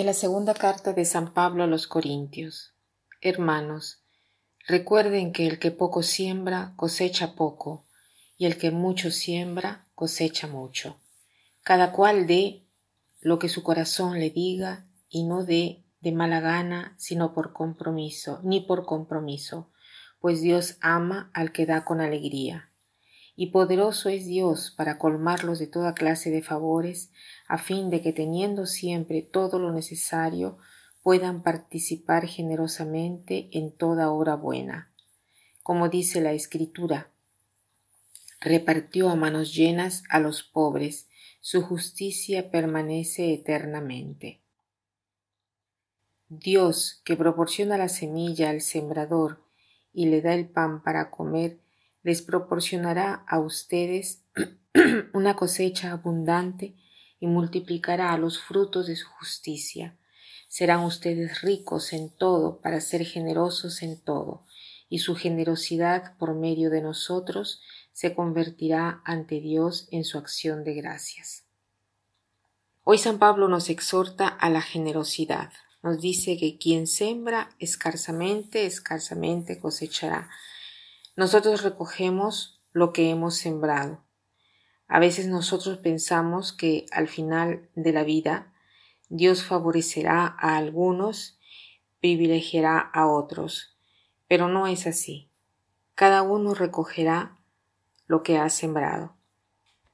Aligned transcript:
De 0.00 0.06
la 0.06 0.14
segunda 0.14 0.54
carta 0.54 0.94
de 0.94 1.04
San 1.04 1.34
Pablo 1.34 1.62
a 1.62 1.66
los 1.66 1.86
Corintios. 1.86 2.72
Hermanos, 3.20 4.02
recuerden 4.66 5.30
que 5.30 5.46
el 5.46 5.58
que 5.58 5.72
poco 5.72 6.02
siembra 6.02 6.72
cosecha 6.76 7.34
poco, 7.34 7.84
y 8.38 8.46
el 8.46 8.56
que 8.56 8.70
mucho 8.70 9.10
siembra 9.10 9.84
cosecha 9.94 10.46
mucho. 10.46 10.98
Cada 11.62 11.92
cual 11.92 12.26
dé 12.26 12.64
lo 13.20 13.38
que 13.38 13.50
su 13.50 13.62
corazón 13.62 14.18
le 14.18 14.30
diga 14.30 14.86
y 15.10 15.24
no 15.24 15.44
dé 15.44 15.84
de 16.00 16.12
mala 16.12 16.40
gana, 16.40 16.94
sino 16.96 17.34
por 17.34 17.52
compromiso, 17.52 18.40
ni 18.42 18.62
por 18.62 18.86
compromiso, 18.86 19.70
pues 20.18 20.40
Dios 20.40 20.78
ama 20.80 21.30
al 21.34 21.52
que 21.52 21.66
da 21.66 21.84
con 21.84 22.00
alegría 22.00 22.70
y 23.40 23.46
poderoso 23.46 24.10
es 24.10 24.26
Dios 24.26 24.70
para 24.76 24.98
colmarlos 24.98 25.58
de 25.58 25.66
toda 25.66 25.94
clase 25.94 26.30
de 26.30 26.42
favores, 26.42 27.10
a 27.50 27.58
fin 27.58 27.90
de 27.90 28.00
que 28.00 28.12
teniendo 28.12 28.64
siempre 28.64 29.22
todo 29.22 29.58
lo 29.58 29.72
necesario, 29.72 30.58
puedan 31.02 31.42
participar 31.42 32.28
generosamente 32.28 33.48
en 33.50 33.72
toda 33.72 34.12
obra 34.12 34.36
buena. 34.36 34.92
Como 35.64 35.88
dice 35.88 36.20
la 36.20 36.32
Escritura, 36.32 37.10
repartió 38.40 39.10
a 39.10 39.16
manos 39.16 39.52
llenas 39.52 40.04
a 40.10 40.20
los 40.20 40.44
pobres, 40.44 41.08
su 41.40 41.60
justicia 41.60 42.52
permanece 42.52 43.34
eternamente. 43.34 44.40
Dios, 46.28 47.02
que 47.04 47.16
proporciona 47.16 47.76
la 47.78 47.88
semilla 47.88 48.50
al 48.50 48.60
sembrador 48.60 49.42
y 49.92 50.06
le 50.06 50.22
da 50.22 50.34
el 50.34 50.48
pan 50.48 50.84
para 50.84 51.10
comer, 51.10 51.58
les 52.04 52.22
proporcionará 52.22 53.24
a 53.26 53.40
ustedes 53.40 54.22
una 55.12 55.34
cosecha 55.34 55.90
abundante 55.90 56.76
y 57.20 57.26
multiplicará 57.26 58.16
los 58.16 58.40
frutos 58.40 58.86
de 58.86 58.96
su 58.96 59.06
justicia. 59.06 59.96
Serán 60.48 60.80
ustedes 60.80 61.42
ricos 61.42 61.92
en 61.92 62.10
todo 62.10 62.60
para 62.60 62.80
ser 62.80 63.04
generosos 63.04 63.82
en 63.82 64.00
todo, 64.00 64.44
y 64.88 64.98
su 64.98 65.14
generosidad 65.14 66.16
por 66.16 66.34
medio 66.34 66.70
de 66.70 66.80
nosotros 66.80 67.60
se 67.92 68.14
convertirá 68.14 69.02
ante 69.04 69.40
Dios 69.40 69.86
en 69.92 70.04
su 70.04 70.18
acción 70.18 70.64
de 70.64 70.74
gracias. 70.74 71.44
Hoy 72.82 72.98
San 72.98 73.18
Pablo 73.18 73.46
nos 73.46 73.68
exhorta 73.68 74.26
a 74.26 74.48
la 74.48 74.62
generosidad. 74.62 75.52
Nos 75.82 76.00
dice 76.00 76.36
que 76.36 76.58
quien 76.58 76.86
sembra 76.86 77.50
escarsamente, 77.58 78.66
escarsamente 78.66 79.60
cosechará. 79.60 80.30
Nosotros 81.14 81.62
recogemos 81.62 82.60
lo 82.72 82.92
que 82.92 83.10
hemos 83.10 83.36
sembrado. 83.36 84.02
A 84.92 84.98
veces 84.98 85.28
nosotros 85.28 85.78
pensamos 85.78 86.52
que 86.52 86.84
al 86.90 87.06
final 87.06 87.68
de 87.76 87.92
la 87.92 88.02
vida 88.02 88.52
Dios 89.08 89.44
favorecerá 89.44 90.26
a 90.26 90.56
algunos, 90.56 91.38
privilegiará 92.00 92.80
a 92.80 93.06
otros, 93.06 93.78
pero 94.26 94.48
no 94.48 94.66
es 94.66 94.88
así. 94.88 95.30
Cada 95.94 96.22
uno 96.22 96.54
recogerá 96.54 97.38
lo 98.08 98.24
que 98.24 98.38
ha 98.38 98.48
sembrado. 98.48 99.14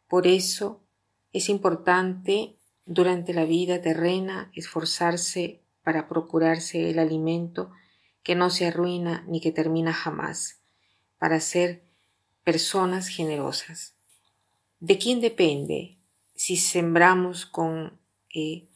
Por 0.08 0.26
eso 0.26 0.82
es 1.34 1.50
importante 1.50 2.56
durante 2.86 3.34
la 3.34 3.44
vida 3.44 3.82
terrena 3.82 4.50
esforzarse 4.54 5.60
para 5.82 6.08
procurarse 6.08 6.88
el 6.88 6.98
alimento 6.98 7.70
que 8.22 8.34
no 8.34 8.48
se 8.48 8.66
arruina 8.66 9.26
ni 9.28 9.42
que 9.42 9.52
termina 9.52 9.92
jamás 9.92 10.62
para 11.18 11.38
ser 11.40 11.82
personas 12.44 13.08
generosas. 13.08 13.95
¿De 14.80 14.98
quién 14.98 15.20
depende 15.20 15.98
si 16.34 16.58
sembramos 16.58 17.46
con 17.46 17.98
eh, 18.34 18.68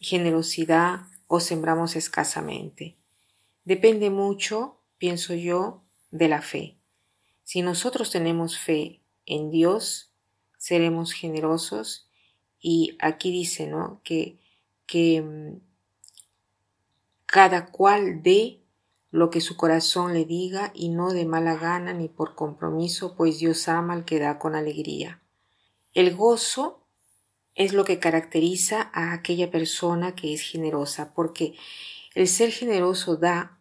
generosidad 0.00 1.02
o 1.28 1.38
sembramos 1.38 1.94
escasamente? 1.94 2.96
Depende 3.64 4.10
mucho, 4.10 4.80
pienso 4.98 5.34
yo, 5.34 5.84
de 6.10 6.28
la 6.28 6.42
fe. 6.42 6.78
Si 7.44 7.62
nosotros 7.62 8.10
tenemos 8.10 8.58
fe 8.58 9.02
en 9.24 9.50
Dios, 9.50 10.10
seremos 10.58 11.12
generosos 11.12 12.08
y 12.60 12.96
aquí 13.00 13.30
dice, 13.30 13.68
¿no? 13.68 14.00
Que, 14.02 14.40
que 14.86 15.22
mm, 15.22 15.60
cada 17.26 17.66
cual 17.66 18.22
dé 18.24 18.62
lo 19.12 19.30
que 19.30 19.40
su 19.40 19.56
corazón 19.56 20.12
le 20.12 20.24
diga 20.24 20.72
y 20.74 20.88
no 20.88 21.12
de 21.12 21.24
mala 21.24 21.56
gana 21.56 21.92
ni 21.92 22.08
por 22.08 22.34
compromiso, 22.34 23.14
pues 23.14 23.38
Dios 23.38 23.68
ama 23.68 23.94
al 23.94 24.04
que 24.04 24.18
da 24.18 24.40
con 24.40 24.56
alegría. 24.56 25.22
El 25.96 26.14
gozo 26.14 26.86
es 27.54 27.72
lo 27.72 27.86
que 27.86 27.98
caracteriza 27.98 28.90
a 28.92 29.14
aquella 29.14 29.50
persona 29.50 30.14
que 30.14 30.34
es 30.34 30.42
generosa, 30.42 31.14
porque 31.14 31.54
el 32.14 32.28
ser 32.28 32.52
generoso 32.52 33.16
da 33.16 33.58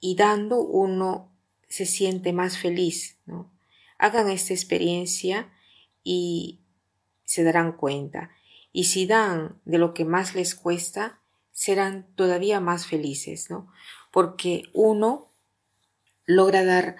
y 0.00 0.16
dando 0.16 0.58
uno 0.58 1.32
se 1.68 1.86
siente 1.86 2.32
más 2.32 2.58
feliz. 2.58 3.18
¿no? 3.24 3.52
Hagan 3.98 4.30
esta 4.30 4.52
experiencia 4.52 5.52
y 6.02 6.58
se 7.24 7.44
darán 7.44 7.76
cuenta. 7.76 8.30
Y 8.72 8.86
si 8.86 9.06
dan 9.06 9.60
de 9.64 9.78
lo 9.78 9.94
que 9.94 10.04
más 10.04 10.34
les 10.34 10.56
cuesta, 10.56 11.20
serán 11.52 12.08
todavía 12.16 12.58
más 12.58 12.88
felices, 12.88 13.48
¿no? 13.48 13.70
Porque 14.10 14.64
uno 14.72 15.30
logra 16.26 16.64
dar 16.64 16.96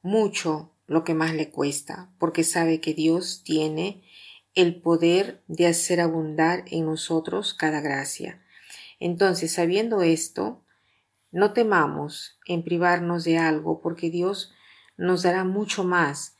mucho 0.00 0.76
lo 0.90 1.04
que 1.04 1.14
más 1.14 1.32
le 1.34 1.50
cuesta, 1.50 2.10
porque 2.18 2.42
sabe 2.42 2.80
que 2.80 2.94
Dios 2.94 3.42
tiene 3.44 4.02
el 4.56 4.82
poder 4.82 5.40
de 5.46 5.68
hacer 5.68 6.00
abundar 6.00 6.64
en 6.66 6.86
nosotros 6.86 7.54
cada 7.54 7.80
gracia. 7.80 8.42
Entonces, 8.98 9.52
sabiendo 9.52 10.02
esto, 10.02 10.64
no 11.30 11.52
temamos 11.52 12.40
en 12.44 12.64
privarnos 12.64 13.22
de 13.22 13.38
algo, 13.38 13.80
porque 13.80 14.10
Dios 14.10 14.52
nos 14.96 15.22
dará 15.22 15.44
mucho 15.44 15.84
más. 15.84 16.38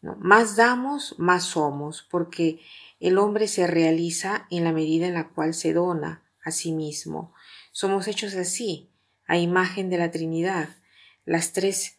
Más 0.00 0.54
damos, 0.54 1.16
más 1.18 1.42
somos, 1.42 2.06
porque 2.08 2.60
el 3.00 3.18
hombre 3.18 3.48
se 3.48 3.66
realiza 3.66 4.46
en 4.48 4.62
la 4.62 4.70
medida 4.70 5.08
en 5.08 5.14
la 5.14 5.30
cual 5.30 5.54
se 5.54 5.72
dona 5.72 6.22
a 6.44 6.52
sí 6.52 6.70
mismo. 6.70 7.34
Somos 7.72 8.06
hechos 8.06 8.36
así, 8.36 8.92
a 9.26 9.38
imagen 9.38 9.90
de 9.90 9.98
la 9.98 10.12
Trinidad. 10.12 10.68
Las 11.24 11.52
tres 11.52 11.97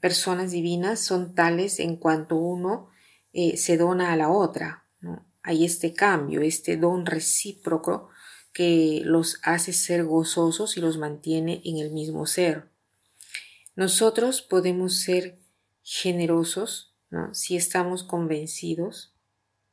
personas 0.00 0.52
divinas 0.52 1.00
son 1.00 1.34
tales 1.34 1.80
en 1.80 1.96
cuanto 1.96 2.36
uno 2.36 2.90
eh, 3.32 3.56
se 3.56 3.76
dona 3.76 4.12
a 4.12 4.16
la 4.16 4.30
otra. 4.30 4.84
Hay 5.42 5.64
este 5.64 5.92
cambio, 5.92 6.40
este 6.42 6.76
don 6.76 7.06
recíproco 7.06 8.10
que 8.52 9.00
los 9.04 9.40
hace 9.42 9.72
ser 9.72 10.04
gozosos 10.04 10.76
y 10.76 10.80
los 10.80 10.98
mantiene 10.98 11.60
en 11.64 11.78
el 11.78 11.90
mismo 11.90 12.26
ser. 12.26 12.70
Nosotros 13.74 14.42
podemos 14.42 15.00
ser 15.00 15.38
generosos 15.82 16.94
si 17.32 17.56
estamos 17.56 18.04
convencidos 18.04 19.14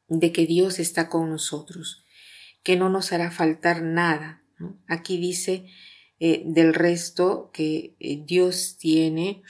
de 0.07 0.31
que 0.31 0.45
Dios 0.45 0.79
está 0.79 1.09
con 1.09 1.29
nosotros 1.29 2.03
que 2.63 2.75
no 2.75 2.89
nos 2.89 3.11
hará 3.11 3.31
faltar 3.31 3.81
nada. 3.81 4.43
Aquí 4.87 5.17
dice 5.17 5.65
eh, 6.19 6.43
del 6.45 6.73
resto 6.73 7.49
que 7.53 7.95
eh, 7.99 8.23
Dios 8.25 8.77
tiene 8.77 9.41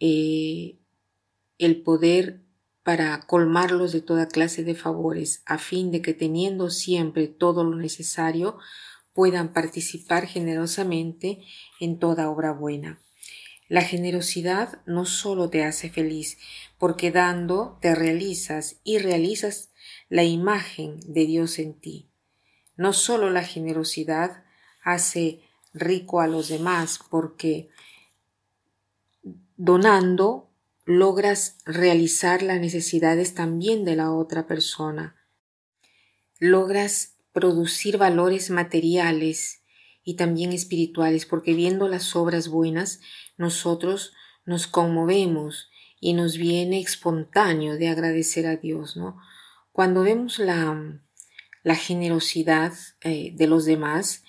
eh, 0.00 0.78
el 1.58 1.82
poder 1.82 2.42
para 2.82 3.20
colmarlos 3.26 3.92
de 3.92 4.00
toda 4.00 4.28
clase 4.28 4.64
de 4.64 4.74
favores, 4.74 5.42
a 5.44 5.58
fin 5.58 5.90
de 5.90 6.00
que 6.00 6.14
teniendo 6.14 6.70
siempre 6.70 7.28
todo 7.28 7.62
lo 7.62 7.76
necesario, 7.76 8.58
puedan 9.12 9.52
participar 9.52 10.26
generosamente 10.26 11.40
en 11.80 11.98
toda 11.98 12.30
obra 12.30 12.52
buena. 12.52 13.02
La 13.68 13.82
generosidad 13.82 14.80
no 14.86 15.04
solo 15.04 15.50
te 15.50 15.64
hace 15.64 15.90
feliz, 15.90 16.38
porque 16.78 17.10
dando 17.10 17.78
te 17.82 17.94
realizas 17.94 18.80
y 18.84 18.98
realizas 18.98 19.70
la 20.08 20.24
imagen 20.24 21.00
de 21.00 21.26
Dios 21.26 21.58
en 21.58 21.74
ti. 21.78 22.08
No 22.76 22.94
solo 22.94 23.28
la 23.28 23.42
generosidad 23.42 24.44
hace 24.82 25.42
rico 25.74 26.20
a 26.22 26.26
los 26.26 26.48
demás, 26.48 26.98
porque 27.10 27.68
donando 29.58 30.50
logras 30.86 31.58
realizar 31.66 32.42
las 32.42 32.60
necesidades 32.60 33.34
también 33.34 33.84
de 33.84 33.96
la 33.96 34.12
otra 34.12 34.46
persona. 34.46 35.16
Logras 36.38 37.18
producir 37.32 37.98
valores 37.98 38.50
materiales 38.50 39.62
y 40.02 40.14
también 40.14 40.52
espirituales, 40.52 41.26
porque 41.26 41.52
viendo 41.52 41.88
las 41.88 42.16
obras 42.16 42.48
buenas, 42.48 43.00
nosotros 43.36 44.14
nos 44.46 44.66
conmovemos 44.66 45.68
y 46.00 46.14
nos 46.14 46.38
viene 46.38 46.80
espontáneo 46.80 47.76
de 47.76 47.88
agradecer 47.88 48.46
a 48.46 48.56
Dios, 48.56 48.96
¿no? 48.96 49.20
Cuando 49.72 50.02
vemos 50.04 50.38
la, 50.38 50.94
generosidad 51.74 52.72
eh, 53.02 53.32
de 53.34 53.46
los 53.48 53.64
demás, 53.64 54.22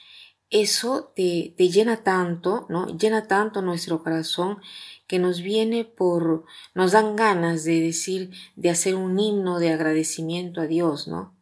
eso 0.49 1.11
te, 1.15 1.53
te, 1.57 1.69
llena 1.69 2.03
tanto, 2.03 2.65
¿no? 2.69 2.87
Llena 2.97 3.27
tanto 3.27 3.61
nuestro 3.61 4.03
corazón 4.03 4.59
que 5.07 5.19
nos 5.19 5.41
viene 5.41 5.85
por, 5.85 6.45
nos 6.73 6.91
dan 6.91 7.15
ganas 7.15 7.63
de 7.63 7.79
decir, 7.81 8.31
de 8.55 8.69
hacer 8.69 8.95
un 8.95 9.19
himno 9.19 9.59
de 9.59 9.71
agradecimiento 9.71 10.61
a 10.61 10.67
Dios, 10.67 11.07
¿no? 11.07 11.35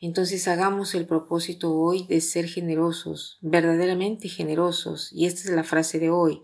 Entonces 0.00 0.46
hagamos 0.46 0.94
el 0.94 1.06
propósito 1.06 1.74
hoy 1.74 2.06
de 2.06 2.20
ser 2.20 2.48
generosos, 2.48 3.38
verdaderamente 3.40 4.28
generosos, 4.28 5.12
y 5.12 5.26
esta 5.26 5.48
es 5.48 5.56
la 5.56 5.64
frase 5.64 5.98
de 5.98 6.10
hoy, 6.10 6.42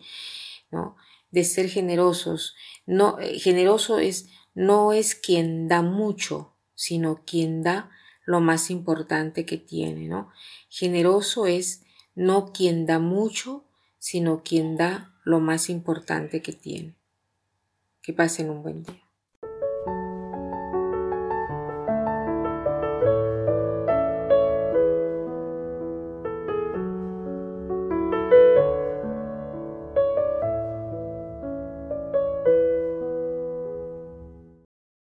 ¿no? 0.71 0.97
De 1.31 1.45
ser 1.45 1.69
generosos. 1.69 2.55
No, 2.85 3.19
eh, 3.21 3.39
generoso 3.39 3.99
es, 3.99 4.29
no 4.55 4.93
es 4.93 5.15
quien 5.15 5.69
da 5.69 5.83
mucho, 5.83 6.55
sino 6.75 7.23
quien 7.25 7.63
da 7.63 7.91
lo 8.27 8.41
más 8.41 8.71
importante 8.71 9.47
que 9.47 9.59
tiene, 9.59 10.09
¿no? 10.09 10.31
Generoso 10.69 11.47
es 11.47 11.84
no 12.15 12.53
quien 12.53 12.87
da 12.87 12.99
mucho, 12.99 13.65
sino 13.99 14.43
quien 14.43 14.77
da 14.77 15.15
lo 15.25 15.41
más 15.41 15.71
importante 15.71 16.43
que 16.43 16.53
tiene. 16.53 16.95
Que 18.03 18.13
pasen 18.13 18.51
un 18.51 18.63
buen 18.63 18.83
día. 18.83 19.04